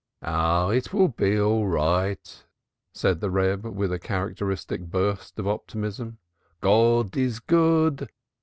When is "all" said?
1.39-1.67